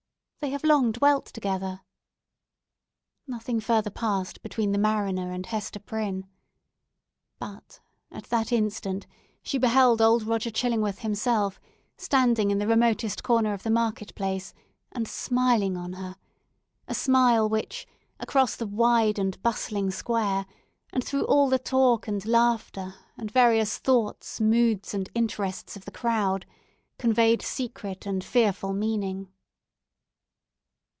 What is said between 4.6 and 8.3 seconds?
the mariner and Hester Prynne. But at